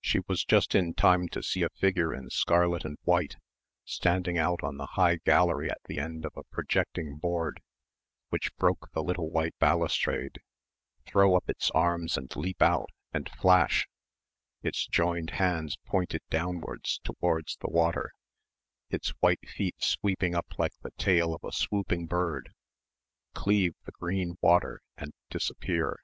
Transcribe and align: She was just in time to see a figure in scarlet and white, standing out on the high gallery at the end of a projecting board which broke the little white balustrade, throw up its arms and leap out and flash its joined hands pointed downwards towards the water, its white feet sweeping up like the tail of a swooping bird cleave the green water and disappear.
She 0.00 0.20
was 0.28 0.46
just 0.46 0.74
in 0.74 0.94
time 0.94 1.28
to 1.28 1.42
see 1.42 1.60
a 1.60 1.68
figure 1.68 2.14
in 2.14 2.30
scarlet 2.30 2.86
and 2.86 2.96
white, 3.02 3.36
standing 3.84 4.38
out 4.38 4.62
on 4.62 4.78
the 4.78 4.86
high 4.96 5.16
gallery 5.16 5.68
at 5.70 5.82
the 5.84 5.98
end 5.98 6.24
of 6.24 6.32
a 6.38 6.44
projecting 6.44 7.18
board 7.18 7.60
which 8.30 8.56
broke 8.56 8.90
the 8.92 9.02
little 9.02 9.28
white 9.28 9.54
balustrade, 9.58 10.40
throw 11.04 11.36
up 11.36 11.50
its 11.50 11.70
arms 11.72 12.16
and 12.16 12.34
leap 12.34 12.62
out 12.62 12.88
and 13.12 13.28
flash 13.28 13.86
its 14.62 14.86
joined 14.86 15.32
hands 15.32 15.76
pointed 15.84 16.22
downwards 16.30 17.00
towards 17.04 17.58
the 17.58 17.68
water, 17.68 18.12
its 18.88 19.10
white 19.20 19.46
feet 19.46 19.76
sweeping 19.82 20.34
up 20.34 20.58
like 20.58 20.72
the 20.80 20.92
tail 20.92 21.34
of 21.34 21.44
a 21.44 21.52
swooping 21.52 22.06
bird 22.06 22.54
cleave 23.34 23.74
the 23.84 23.92
green 23.92 24.36
water 24.40 24.80
and 24.96 25.12
disappear. 25.28 26.00